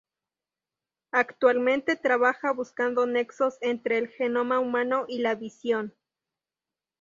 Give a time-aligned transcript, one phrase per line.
[1.11, 5.93] Actualmente trabaja buscando nexos entre el genoma humano y la visión.